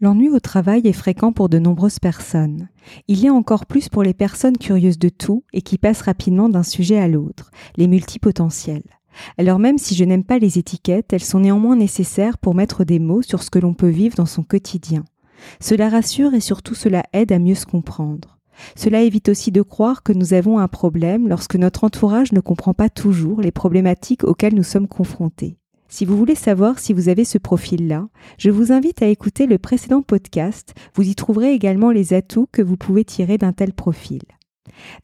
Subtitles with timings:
[0.00, 2.68] L'ennui au travail est fréquent pour de nombreuses personnes.
[3.08, 6.62] Il a encore plus pour les personnes curieuses de tout et qui passent rapidement d'un
[6.62, 8.84] sujet à l'autre, les multipotentiels.
[9.38, 13.00] Alors même si je n'aime pas les étiquettes, elles sont néanmoins nécessaires pour mettre des
[13.00, 15.04] mots sur ce que l'on peut vivre dans son quotidien.
[15.58, 18.38] Cela rassure et surtout cela aide à mieux se comprendre.
[18.76, 22.72] Cela évite aussi de croire que nous avons un problème lorsque notre entourage ne comprend
[22.72, 25.57] pas toujours les problématiques auxquelles nous sommes confrontés.
[25.90, 29.56] Si vous voulez savoir si vous avez ce profil-là, je vous invite à écouter le
[29.56, 30.74] précédent podcast.
[30.94, 34.20] Vous y trouverez également les atouts que vous pouvez tirer d'un tel profil.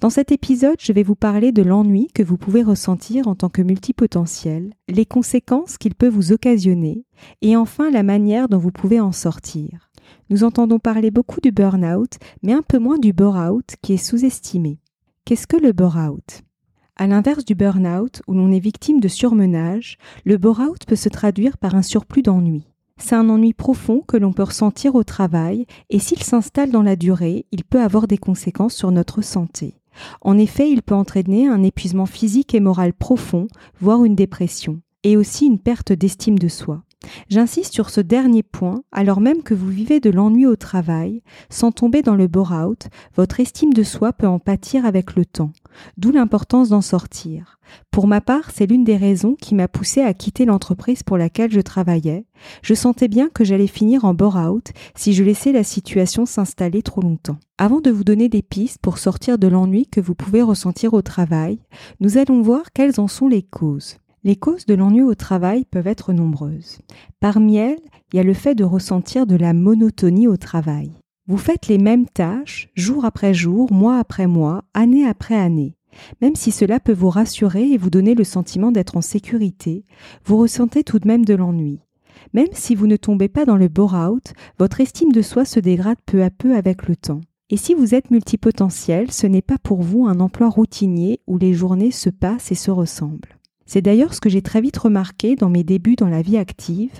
[0.00, 3.48] Dans cet épisode, je vais vous parler de l'ennui que vous pouvez ressentir en tant
[3.48, 7.06] que multipotentiel, les conséquences qu'il peut vous occasionner,
[7.40, 9.90] et enfin la manière dont vous pouvez en sortir.
[10.28, 14.80] Nous entendons parler beaucoup du burn-out, mais un peu moins du bore-out qui est sous-estimé.
[15.24, 16.42] Qu'est-ce que le bore-out?
[16.96, 21.58] À l'inverse du burn-out, où l'on est victime de surmenage, le bore-out peut se traduire
[21.58, 22.68] par un surplus d'ennui.
[22.96, 26.94] C'est un ennui profond que l'on peut ressentir au travail et s'il s'installe dans la
[26.94, 29.80] durée, il peut avoir des conséquences sur notre santé.
[30.20, 33.48] En effet, il peut entraîner un épuisement physique et moral profond,
[33.80, 36.82] voire une dépression, et aussi une perte d'estime de soi.
[37.28, 41.72] J'insiste sur ce dernier point, alors même que vous vivez de l'ennui au travail, sans
[41.72, 45.52] tomber dans le bore-out, votre estime de soi peut en pâtir avec le temps,
[45.96, 47.58] d'où l'importance d'en sortir.
[47.90, 51.50] Pour ma part, c'est l'une des raisons qui m'a poussé à quitter l'entreprise pour laquelle
[51.50, 52.26] je travaillais.
[52.62, 57.00] Je sentais bien que j'allais finir en bore-out si je laissais la situation s'installer trop
[57.00, 57.38] longtemps.
[57.58, 61.02] Avant de vous donner des pistes pour sortir de l'ennui que vous pouvez ressentir au
[61.02, 61.60] travail,
[62.00, 63.96] nous allons voir quelles en sont les causes.
[64.26, 66.78] Les causes de l'ennui au travail peuvent être nombreuses.
[67.20, 70.92] Parmi elles, il y a le fait de ressentir de la monotonie au travail.
[71.26, 75.76] Vous faites les mêmes tâches jour après jour, mois après mois, année après année.
[76.22, 79.84] Même si cela peut vous rassurer et vous donner le sentiment d'être en sécurité,
[80.24, 81.80] vous ressentez tout de même de l'ennui.
[82.32, 85.98] Même si vous ne tombez pas dans le bore-out, votre estime de soi se dégrade
[86.06, 87.20] peu à peu avec le temps.
[87.50, 91.52] Et si vous êtes multipotentiel, ce n'est pas pour vous un emploi routinier où les
[91.52, 93.33] journées se passent et se ressemblent.
[93.66, 96.92] C'est d'ailleurs ce que j'ai très vite remarqué dans mes débuts dans la vie active,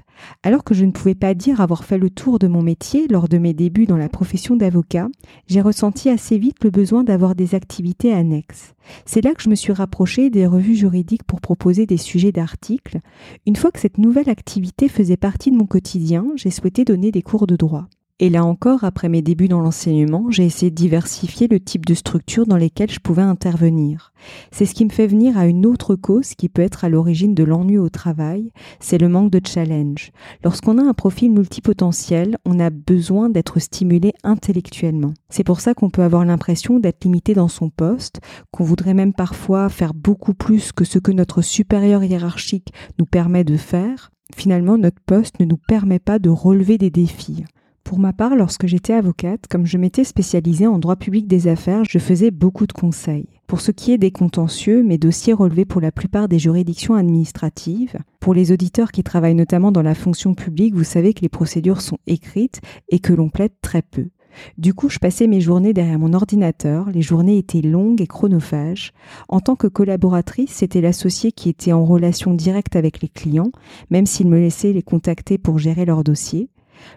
[0.42, 3.28] alors que je ne pouvais pas dire avoir fait le tour de mon métier lors
[3.28, 5.08] de mes débuts dans la profession d'avocat,
[5.46, 8.74] j'ai ressenti assez vite le besoin d'avoir des activités annexes.
[9.04, 12.98] C'est là que je me suis rapprochée des revues juridiques pour proposer des sujets d'articles.
[13.46, 17.22] Une fois que cette nouvelle activité faisait partie de mon quotidien, j'ai souhaité donner des
[17.22, 17.88] cours de droit.
[18.20, 21.94] Et là encore, après mes débuts dans l'enseignement, j'ai essayé de diversifier le type de
[21.94, 24.12] structure dans lesquelles je pouvais intervenir.
[24.52, 27.34] C'est ce qui me fait venir à une autre cause qui peut être à l'origine
[27.34, 30.12] de l'ennui au travail, c'est le manque de challenge.
[30.44, 35.14] Lorsqu'on a un profil multipotentiel, on a besoin d'être stimulé intellectuellement.
[35.28, 38.20] C'est pour ça qu'on peut avoir l'impression d'être limité dans son poste,
[38.52, 43.42] qu'on voudrait même parfois faire beaucoup plus que ce que notre supérieur hiérarchique nous permet
[43.42, 44.12] de faire.
[44.36, 47.44] Finalement, notre poste ne nous permet pas de relever des défis.
[47.84, 51.84] Pour ma part, lorsque j'étais avocate, comme je m'étais spécialisée en droit public des affaires,
[51.84, 53.28] je faisais beaucoup de conseils.
[53.46, 57.98] Pour ce qui est des contentieux, mes dossiers relevaient pour la plupart des juridictions administratives.
[58.20, 61.82] Pour les auditeurs qui travaillent notamment dans la fonction publique, vous savez que les procédures
[61.82, 64.08] sont écrites et que l'on plaide très peu.
[64.56, 68.92] Du coup, je passais mes journées derrière mon ordinateur, les journées étaient longues et chronophages.
[69.28, 73.52] En tant que collaboratrice, c'était l'associé qui était en relation directe avec les clients,
[73.90, 76.48] même s'il me laissait les contacter pour gérer leurs dossiers.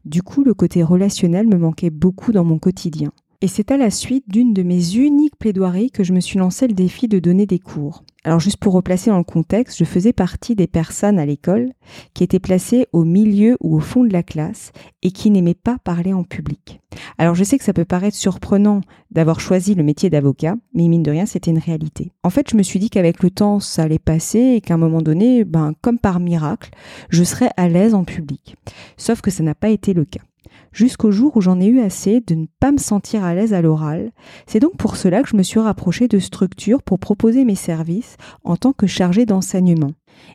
[0.06, 3.12] Du coup, le côté relationnel me manquait beaucoup dans mon quotidien.
[3.39, 6.68] Et c'est à la suite d'une de mes uniques plaidoiries que je me suis lancé
[6.68, 8.04] le défi de donner des cours.
[8.24, 11.72] Alors juste pour replacer dans le contexte, je faisais partie des personnes à l'école
[12.16, 14.72] qui étaient placées au milieu ou au fond de la classe
[15.04, 16.81] et qui n'aimaient pas parler en public.
[17.19, 18.81] Alors je sais que ça peut paraître surprenant
[19.12, 22.12] d'avoir choisi le métier d'avocat, mais mine de rien, c'était une réalité.
[22.24, 24.78] En fait, je me suis dit qu'avec le temps, ça allait passer et qu'à un
[24.78, 26.72] moment donné, ben, comme par miracle,
[27.10, 28.56] je serais à l'aise en public.
[28.98, 30.22] Sauf que ça n'a pas été le cas.
[30.71, 33.61] Jusqu'au jour où j'en ai eu assez de ne pas me sentir à l'aise à
[33.61, 34.11] l'oral.
[34.45, 38.17] C'est donc pour cela que je me suis rapprochée de structures pour proposer mes services
[38.44, 39.91] en tant que chargée d'enseignement.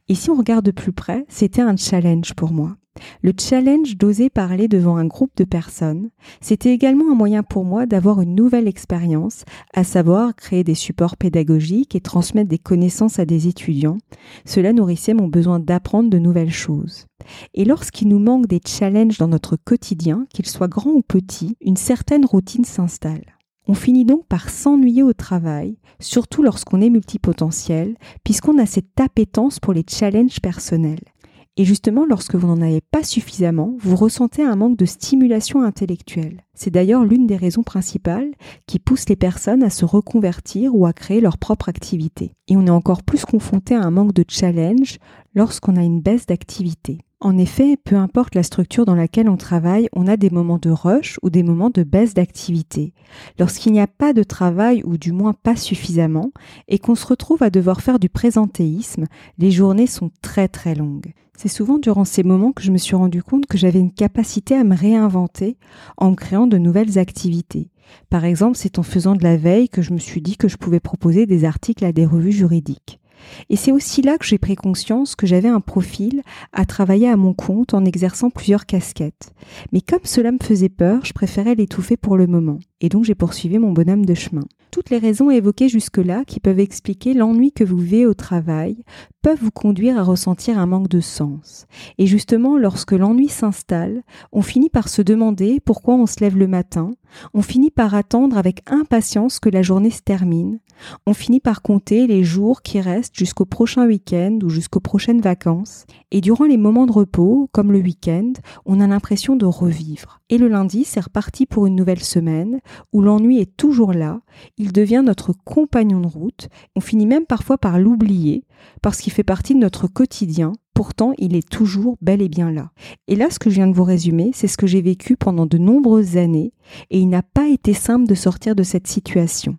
[0.08, 2.76] Et si on regarde de plus près, c'était un challenge pour moi.
[3.22, 6.10] Le challenge d'oser parler devant un groupe de personnes,
[6.40, 11.16] c'était également un moyen pour moi d'avoir une nouvelle expérience, à savoir créer des supports
[11.16, 13.98] pédagogiques et transmettre des connaissances à des étudiants.
[14.44, 17.06] Cela nourrissait mon besoin d'apprendre de nouvelles choses.
[17.54, 21.76] Et lorsqu'il nous manque des challenges dans notre quotidien, qu'ils soient grands ou petits, une
[21.76, 23.36] certaine routine s'installe.
[23.68, 29.60] On finit donc par s'ennuyer au travail, surtout lorsqu'on est multipotentiel, puisqu'on a cette appétence
[29.60, 31.11] pour les challenges personnels.
[31.58, 36.44] Et justement, lorsque vous n'en avez pas suffisamment, vous ressentez un manque de stimulation intellectuelle.
[36.54, 38.30] C'est d'ailleurs l'une des raisons principales
[38.66, 42.34] qui poussent les personnes à se reconvertir ou à créer leur propre activité.
[42.48, 44.98] Et on est encore plus confronté à un manque de challenge
[45.34, 46.98] lorsqu'on a une baisse d'activité.
[47.24, 50.70] En effet, peu importe la structure dans laquelle on travaille, on a des moments de
[50.70, 52.94] rush ou des moments de baisse d'activité.
[53.38, 56.32] Lorsqu'il n'y a pas de travail ou du moins pas suffisamment
[56.66, 59.06] et qu'on se retrouve à devoir faire du présentéisme,
[59.38, 61.12] les journées sont très très longues.
[61.36, 64.54] C'est souvent durant ces moments que je me suis rendu compte que j'avais une capacité
[64.54, 65.56] à me réinventer
[65.96, 67.70] en créant de nouvelles activités.
[68.10, 70.56] Par exemple, c'est en faisant de la veille que je me suis dit que je
[70.56, 73.00] pouvais proposer des articles à des revues juridiques.
[73.48, 76.22] Et c'est aussi là que j'ai pris conscience que j'avais un profil
[76.52, 79.32] à travailler à mon compte en exerçant plusieurs casquettes.
[79.72, 82.58] Mais comme cela me faisait peur, je préférais l'étouffer pour le moment.
[82.82, 84.44] Et donc j'ai poursuivi mon bonhomme de chemin.
[84.72, 88.84] Toutes les raisons évoquées jusque-là, qui peuvent expliquer l'ennui que vous vivez au travail,
[89.22, 91.66] peuvent vous conduire à ressentir un manque de sens.
[91.98, 94.02] Et justement, lorsque l'ennui s'installe,
[94.32, 96.90] on finit par se demander pourquoi on se lève le matin,
[97.34, 100.58] on finit par attendre avec impatience que la journée se termine,
[101.06, 105.86] on finit par compter les jours qui restent jusqu'au prochain week-end ou jusqu'aux prochaines vacances.
[106.10, 108.32] Et durant les moments de repos, comme le week-end,
[108.64, 110.21] on a l'impression de revivre.
[110.32, 112.60] Et le lundi, c'est reparti pour une nouvelle semaine
[112.94, 114.22] où l'ennui est toujours là.
[114.56, 116.48] Il devient notre compagnon de route.
[116.74, 118.46] On finit même parfois par l'oublier
[118.80, 120.52] parce qu'il fait partie de notre quotidien.
[120.72, 122.70] Pourtant, il est toujours bel et bien là.
[123.08, 125.44] Et là, ce que je viens de vous résumer, c'est ce que j'ai vécu pendant
[125.44, 126.54] de nombreuses années
[126.88, 129.58] et il n'a pas été simple de sortir de cette situation.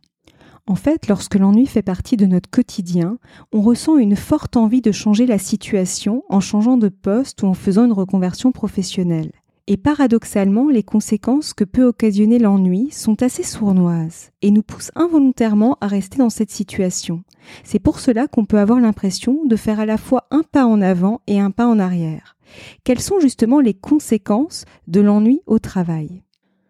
[0.66, 3.20] En fait, lorsque l'ennui fait partie de notre quotidien,
[3.52, 7.54] on ressent une forte envie de changer la situation en changeant de poste ou en
[7.54, 9.34] faisant une reconversion professionnelle.
[9.66, 15.78] Et paradoxalement, les conséquences que peut occasionner l'ennui sont assez sournoises et nous poussent involontairement
[15.80, 17.24] à rester dans cette situation.
[17.64, 20.82] C'est pour cela qu'on peut avoir l'impression de faire à la fois un pas en
[20.82, 22.36] avant et un pas en arrière.
[22.84, 26.24] Quelles sont justement les conséquences de l'ennui au travail?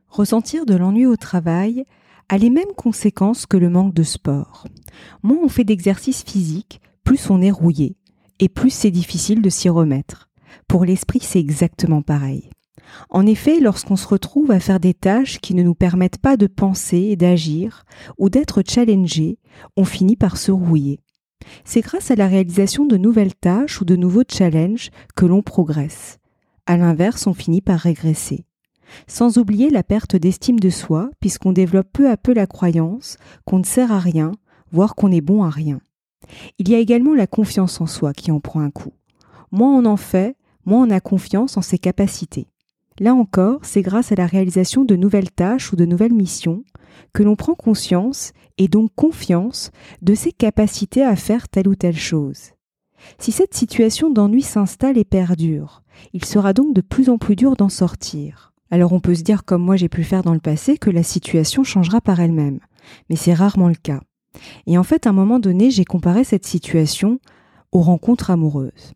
[0.07, 1.85] Ressentir de l'ennui au travail,
[2.29, 4.67] a les mêmes conséquences que le manque de sport.
[5.23, 7.97] Moins on fait d'exercice physique, plus on est rouillé,
[8.39, 10.29] et plus c'est difficile de s'y remettre.
[10.67, 12.49] Pour l'esprit, c'est exactement pareil.
[13.09, 16.47] En effet, lorsqu'on se retrouve à faire des tâches qui ne nous permettent pas de
[16.47, 17.85] penser et d'agir,
[18.17, 19.37] ou d'être challengé,
[19.77, 20.99] on finit par se rouiller.
[21.65, 26.19] C'est grâce à la réalisation de nouvelles tâches ou de nouveaux challenges que l'on progresse.
[26.65, 28.45] À l'inverse, on finit par régresser
[29.07, 33.59] sans oublier la perte d'estime de soi, puisqu'on développe peu à peu la croyance qu'on
[33.59, 34.31] ne sert à rien,
[34.71, 35.79] voire qu'on est bon à rien.
[36.57, 38.93] Il y a également la confiance en soi qui en prend un coup.
[39.51, 40.35] Moins on en fait,
[40.65, 42.47] moins on a confiance en ses capacités.
[42.99, 46.63] Là encore, c'est grâce à la réalisation de nouvelles tâches ou de nouvelles missions
[47.13, 51.97] que l'on prend conscience et donc confiance de ses capacités à faire telle ou telle
[51.97, 52.51] chose.
[53.17, 55.83] Si cette situation d'ennui s'installe et perdure,
[56.13, 58.53] il sera donc de plus en plus dur d'en sortir.
[58.71, 61.03] Alors on peut se dire, comme moi j'ai pu faire dans le passé, que la
[61.03, 62.59] situation changera par elle-même.
[63.09, 64.01] Mais c'est rarement le cas.
[64.65, 67.19] Et en fait, à un moment donné, j'ai comparé cette situation
[67.71, 68.93] aux rencontres amoureuses.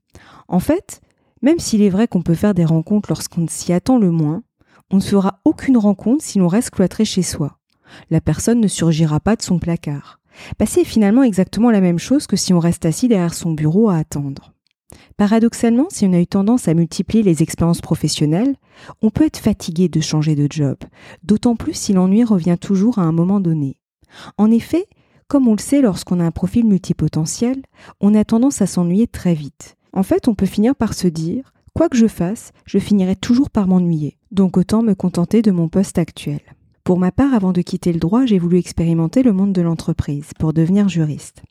[0.48, 1.01] En fait,
[1.41, 4.44] même s'il est vrai qu'on peut faire des rencontres lorsqu'on s'y attend le moins,
[4.91, 7.58] on ne fera aucune rencontre si l'on reste cloîtré chez soi.
[8.10, 10.20] La personne ne surgira pas de son placard.
[10.60, 13.89] Bah, c'est finalement exactement la même chose que si on reste assis derrière son bureau
[13.89, 14.53] à attendre.
[15.17, 18.56] Paradoxalement, si on a eu tendance à multiplier les expériences professionnelles,
[19.01, 20.77] on peut être fatigué de changer de job,
[21.24, 23.79] d'autant plus si l'ennui revient toujours à un moment donné.
[24.38, 24.86] En effet,
[25.27, 27.62] comme on le sait lorsqu'on a un profil multipotentiel,
[28.00, 29.76] on a tendance à s'ennuyer très vite.
[29.94, 33.50] En fait, on peut finir par se dire, quoi que je fasse, je finirai toujours
[33.50, 36.41] par m'ennuyer, donc autant me contenter de mon poste actuel.
[36.84, 40.32] Pour ma part, avant de quitter le droit, j'ai voulu expérimenter le monde de l'entreprise
[40.39, 41.44] pour devenir juriste.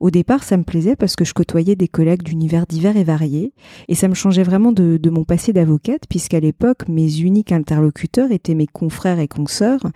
[0.00, 3.52] Au départ, ça me plaisait parce que je côtoyais des collègues d'univers divers et variés,
[3.88, 8.54] et ça me changeait vraiment de, mon passé d'avocate, puisqu'à l'époque, mes uniques interlocuteurs étaient
[8.54, 9.86] mes confrères et consoeurs,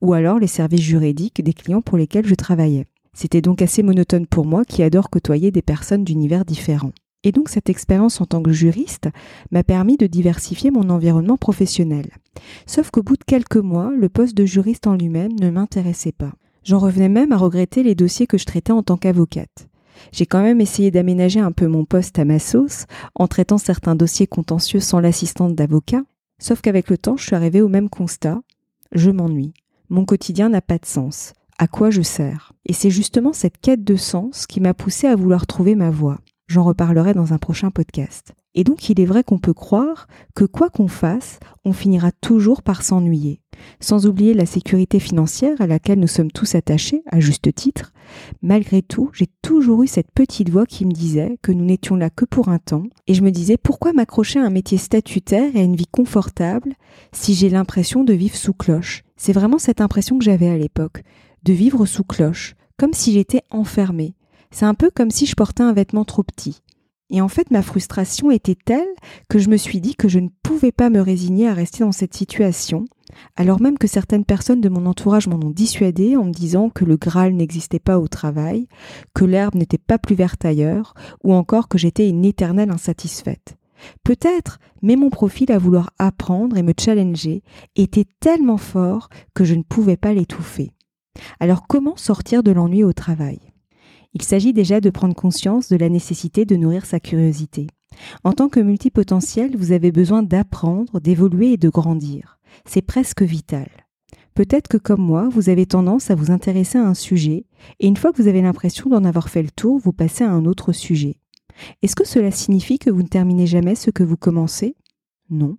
[0.00, 2.86] ou alors les services juridiques des clients pour lesquels je travaillais.
[3.12, 6.92] C'était donc assez monotone pour moi qui adore côtoyer des personnes d'univers différents.
[7.22, 9.08] Et donc cette expérience en tant que juriste
[9.50, 12.10] m'a permis de diversifier mon environnement professionnel.
[12.66, 16.32] Sauf qu'au bout de quelques mois, le poste de juriste en lui-même ne m'intéressait pas.
[16.64, 19.68] J'en revenais même à regretter les dossiers que je traitais en tant qu'avocate.
[20.12, 23.94] J'ai quand même essayé d'aménager un peu mon poste à ma sauce en traitant certains
[23.94, 26.02] dossiers contentieux sans l'assistante d'avocat,
[26.38, 28.40] sauf qu'avec le temps, je suis arrivée au même constat.
[28.92, 29.52] Je m'ennuie.
[29.88, 31.34] Mon quotidien n'a pas de sens.
[31.58, 32.52] À quoi je sers?
[32.64, 36.18] Et c'est justement cette quête de sens qui m'a poussée à vouloir trouver ma voie.
[36.50, 38.32] J'en reparlerai dans un prochain podcast.
[38.56, 42.62] Et donc il est vrai qu'on peut croire que quoi qu'on fasse, on finira toujours
[42.62, 43.40] par s'ennuyer.
[43.78, 47.92] Sans oublier la sécurité financière à laquelle nous sommes tous attachés, à juste titre,
[48.42, 52.10] malgré tout, j'ai toujours eu cette petite voix qui me disait que nous n'étions là
[52.10, 55.60] que pour un temps, et je me disais pourquoi m'accrocher à un métier statutaire et
[55.60, 56.74] à une vie confortable
[57.12, 59.04] si j'ai l'impression de vivre sous cloche?
[59.16, 61.04] C'est vraiment cette impression que j'avais à l'époque,
[61.44, 64.16] de vivre sous cloche, comme si j'étais enfermée.
[64.52, 66.62] C'est un peu comme si je portais un vêtement trop petit.
[67.10, 68.88] Et en fait, ma frustration était telle
[69.28, 71.92] que je me suis dit que je ne pouvais pas me résigner à rester dans
[71.92, 72.84] cette situation,
[73.36, 76.84] alors même que certaines personnes de mon entourage m'en ont dissuadé en me disant que
[76.84, 78.68] le Graal n'existait pas au travail,
[79.12, 83.56] que l'herbe n'était pas plus verte ailleurs, ou encore que j'étais une éternelle insatisfaite.
[84.04, 87.42] Peut-être, mais mon profil à vouloir apprendre et me challenger
[87.76, 90.70] était tellement fort que je ne pouvais pas l'étouffer.
[91.40, 93.40] Alors comment sortir de l'ennui au travail?
[94.14, 97.66] Il s'agit déjà de prendre conscience de la nécessité de nourrir sa curiosité.
[98.24, 102.38] En tant que multipotentiel, vous avez besoin d'apprendre, d'évoluer et de grandir.
[102.64, 103.68] C'est presque vital.
[104.34, 107.46] Peut-être que comme moi, vous avez tendance à vous intéresser à un sujet,
[107.78, 110.30] et une fois que vous avez l'impression d'en avoir fait le tour, vous passez à
[110.30, 111.16] un autre sujet.
[111.82, 114.76] Est-ce que cela signifie que vous ne terminez jamais ce que vous commencez?
[115.28, 115.58] Non.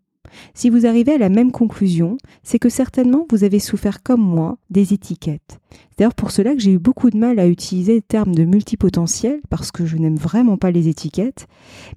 [0.53, 4.57] Si vous arrivez à la même conclusion, c'est que certainement vous avez souffert comme moi
[4.69, 5.59] des étiquettes.
[5.71, 8.43] C'est d'ailleurs pour cela que j'ai eu beaucoup de mal à utiliser le terme de
[8.43, 11.47] multipotentiel, parce que je n'aime vraiment pas les étiquettes,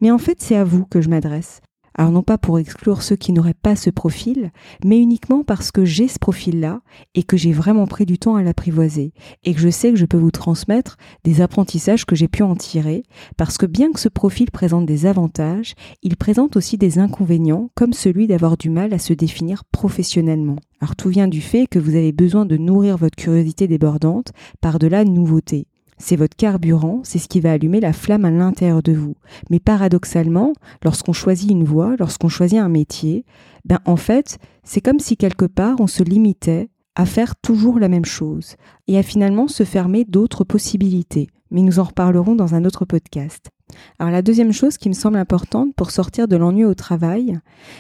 [0.01, 1.61] mais en fait c'est à vous que je m'adresse.
[1.97, 4.51] Alors non pas pour exclure ceux qui n'auraient pas ce profil,
[4.85, 6.81] mais uniquement parce que j'ai ce profil-là
[7.15, 9.13] et que j'ai vraiment pris du temps à l'apprivoiser
[9.45, 12.57] et que je sais que je peux vous transmettre des apprentissages que j'ai pu en
[12.57, 13.05] tirer
[13.37, 17.93] parce que bien que ce profil présente des avantages, il présente aussi des inconvénients comme
[17.93, 20.57] celui d'avoir du mal à se définir professionnellement.
[20.81, 24.81] Alors tout vient du fait que vous avez besoin de nourrir votre curiosité débordante par
[24.81, 25.69] de la nouveauté.
[25.99, 29.17] C'est votre carburant, c'est ce qui va allumer la flamme à l'intérieur de vous.
[29.51, 33.25] Mais paradoxalement, lorsqu'on choisit une voie, lorsqu'on choisit un métier,
[33.65, 37.89] ben en fait, c'est comme si quelque part on se limitait à faire toujours la
[37.89, 41.29] même chose et à finalement se fermer d'autres possibilités.
[41.51, 43.51] Mais nous en reparlerons dans un autre podcast.
[43.99, 47.39] Alors la deuxième chose qui me semble importante pour sortir de l'ennui au travail,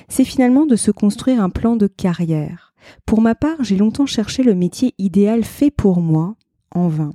[0.08, 2.74] c'est finalement de se construire un plan de carrière.
[3.06, 6.36] Pour ma part, j'ai longtemps cherché le métier idéal fait pour moi,
[6.70, 7.12] en vain.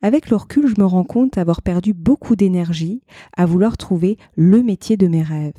[0.00, 3.02] Avec le recul, je me rends compte avoir perdu beaucoup d'énergie
[3.36, 5.52] à vouloir trouver le métier de mes rêves.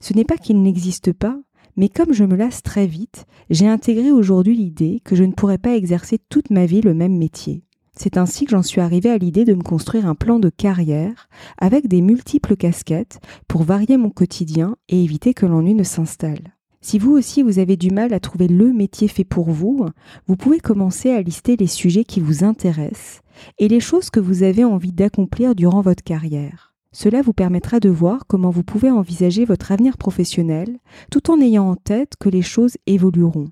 [0.00, 1.38] Ce n'est pas qu'il n'existe pas,
[1.76, 5.58] mais comme je me lasse très vite, j'ai intégré aujourd'hui l'idée que je ne pourrais
[5.58, 7.62] pas exercer toute ma vie le même métier.
[7.96, 11.28] C'est ainsi que j'en suis arrivé à l'idée de me construire un plan de carrière
[11.56, 16.57] avec des multiples casquettes pour varier mon quotidien et éviter que l'ennui ne s'installe.
[16.80, 19.86] Si vous aussi vous avez du mal à trouver le métier fait pour vous,
[20.26, 23.20] vous pouvez commencer à lister les sujets qui vous intéressent
[23.58, 26.74] et les choses que vous avez envie d'accomplir durant votre carrière.
[26.92, 30.78] Cela vous permettra de voir comment vous pouvez envisager votre avenir professionnel
[31.10, 33.48] tout en ayant en tête que les choses évolueront.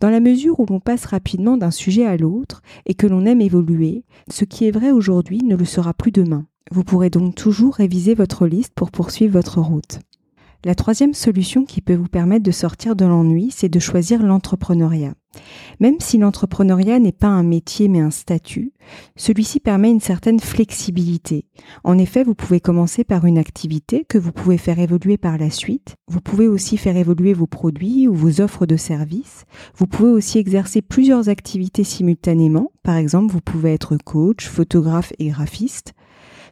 [0.00, 3.40] Dans la mesure où l'on passe rapidement d'un sujet à l'autre et que l'on aime
[3.40, 6.46] évoluer, ce qui est vrai aujourd'hui ne le sera plus demain.
[6.70, 10.00] Vous pourrez donc toujours réviser votre liste pour poursuivre votre route.
[10.64, 15.12] La troisième solution qui peut vous permettre de sortir de l'ennui, c'est de choisir l'entrepreneuriat.
[15.78, 18.72] Même si l'entrepreneuriat n'est pas un métier mais un statut,
[19.16, 21.44] celui-ci permet une certaine flexibilité.
[21.82, 25.50] En effet, vous pouvez commencer par une activité que vous pouvez faire évoluer par la
[25.50, 25.96] suite.
[26.08, 29.44] Vous pouvez aussi faire évoluer vos produits ou vos offres de services.
[29.76, 32.72] Vous pouvez aussi exercer plusieurs activités simultanément.
[32.82, 35.92] Par exemple, vous pouvez être coach, photographe et graphiste.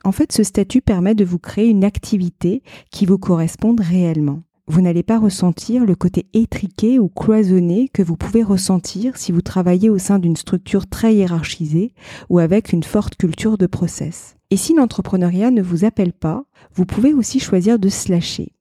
[0.05, 4.43] En fait, ce statut permet de vous créer une activité qui vous corresponde réellement.
[4.69, 9.43] Vous n'allez pas ressentir le côté étriqué ou cloisonné que vous pouvez ressentir si vous
[9.43, 11.95] travaillez au sein d'une structure très hiérarchisée
[12.31, 14.37] ou avec une forte culture de process.
[14.51, 16.45] Et si l'entrepreneuriat ne vous appelle pas,
[16.75, 18.53] vous pouvez aussi choisir de slasher.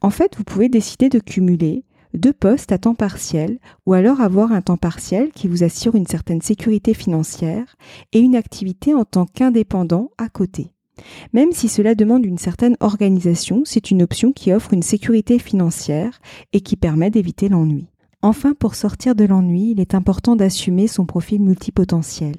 [0.00, 4.52] En fait, vous pouvez décider de cumuler deux postes à temps partiel ou alors avoir
[4.52, 7.76] un temps partiel qui vous assure une certaine sécurité financière
[8.12, 10.72] et une activité en tant qu'indépendant à côté.
[11.32, 16.20] Même si cela demande une certaine organisation, c'est une option qui offre une sécurité financière
[16.52, 17.86] et qui permet d'éviter l'ennui.
[18.22, 22.36] Enfin, pour sortir de l'ennui, il est important d'assumer son profil multipotentiel.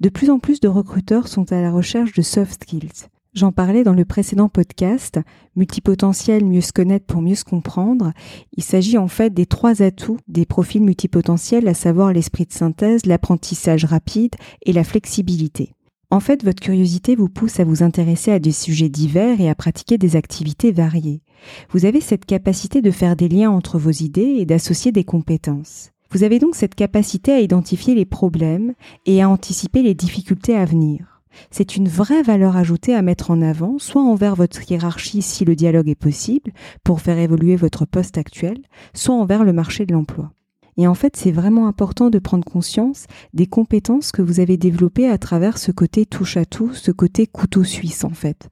[0.00, 3.08] De plus en plus de recruteurs sont à la recherche de soft skills.
[3.34, 5.18] J'en parlais dans le précédent podcast,
[5.56, 8.12] multipotentiel, mieux se connaître pour mieux se comprendre.
[8.58, 13.06] Il s'agit en fait des trois atouts des profils multipotentiels, à savoir l'esprit de synthèse,
[13.06, 14.34] l'apprentissage rapide
[14.66, 15.72] et la flexibilité.
[16.12, 19.54] En fait, votre curiosité vous pousse à vous intéresser à des sujets divers et à
[19.54, 21.22] pratiquer des activités variées.
[21.70, 25.88] Vous avez cette capacité de faire des liens entre vos idées et d'associer des compétences.
[26.10, 28.74] Vous avez donc cette capacité à identifier les problèmes
[29.06, 31.22] et à anticiper les difficultés à venir.
[31.50, 35.56] C'est une vraie valeur ajoutée à mettre en avant, soit envers votre hiérarchie si le
[35.56, 36.52] dialogue est possible,
[36.84, 38.58] pour faire évoluer votre poste actuel,
[38.92, 40.30] soit envers le marché de l'emploi.
[40.78, 45.08] Et en fait, c'est vraiment important de prendre conscience des compétences que vous avez développées
[45.08, 48.48] à travers ce côté touche à tout, ce côté couteau suisse en fait.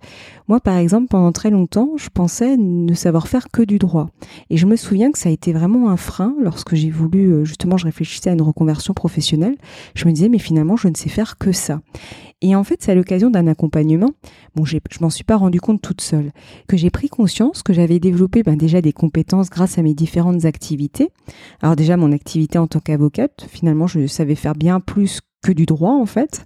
[0.48, 4.10] Moi, par exemple, pendant très longtemps, je pensais ne savoir faire que du droit.
[4.50, 7.44] Et je me souviens que ça a été vraiment un frein lorsque j'ai voulu, euh,
[7.44, 9.56] justement, je réfléchissais à une reconversion professionnelle.
[9.94, 11.80] Je me disais, mais finalement, je ne sais faire que ça.
[12.42, 14.10] Et en fait, c'est à l'occasion d'un accompagnement,
[14.54, 16.32] bon, je m'en suis pas rendu compte toute seule,
[16.68, 20.46] que j'ai pris conscience que j'avais développé ben, déjà des compétences grâce à mes différentes
[20.46, 21.10] activités.
[21.60, 25.64] Alors déjà, mon activité en tant qu'avocate, finalement, je savais faire bien plus que du
[25.64, 26.44] droit en fait,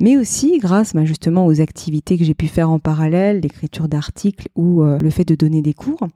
[0.00, 4.48] mais aussi grâce ben, justement aux activités que j'ai pu faire en parallèle, l'écriture d'articles
[4.54, 6.06] ou euh, le fait de donner des cours,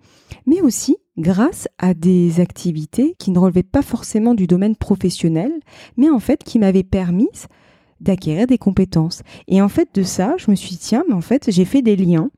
[0.47, 5.53] mais aussi grâce à des activités qui ne relevaient pas forcément du domaine professionnel,
[5.97, 7.29] mais en fait qui m'avaient permis
[8.01, 9.23] d'acquérir des compétences.
[9.47, 11.83] Et en fait, de ça, je me suis dit, tiens, mais en fait, j'ai fait
[11.83, 12.31] des liens.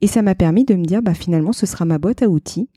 [0.00, 2.68] Et ça m'a permis de me dire, bah, finalement, ce sera ma boîte à outils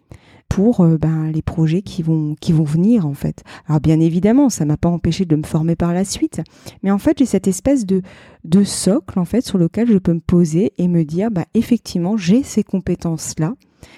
[0.49, 3.43] pour euh, ben, les projets qui vont, qui vont venir, en fait.
[3.67, 6.41] Alors, bien évidemment, ça m'a pas empêché de me former par la suite.
[6.83, 8.01] Mais en fait, j'ai cette espèce de,
[8.43, 12.17] de socle, en fait, sur lequel je peux me poser et me dire, bah, effectivement,
[12.17, 13.55] j'ai ces compétences-là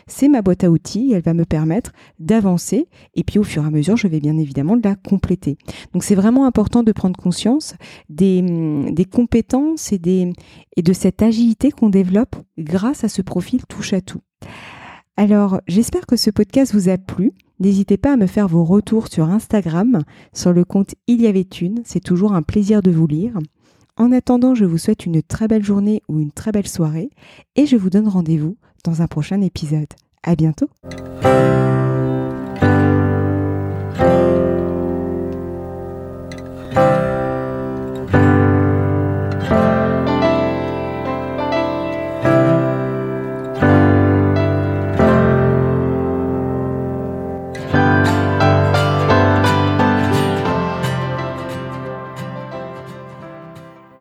[0.07, 3.67] c'est ma boîte à outils, elle va me permettre d'avancer et puis au fur et
[3.67, 5.57] à mesure, je vais bien évidemment la compléter.
[5.93, 7.75] Donc c'est vraiment important de prendre conscience
[8.09, 14.01] des, hum, compétences et de cette agilité qu'on développe grâce à ce profil touche à
[14.01, 14.21] tout.
[15.17, 17.31] Alors, j'espère que ce podcast vous a plu.
[17.61, 21.41] N'hésitez pas à me faire vos retours sur Instagram, sur le compte Il y avait
[21.41, 21.81] une.
[21.85, 23.39] C'est toujours un plaisir de vous lire.
[23.97, 27.09] En attendant, je vous souhaite une très belle journée ou une très belle soirée
[27.55, 29.87] et je vous donne rendez-vous dans un prochain épisode.
[30.23, 30.69] À bientôt!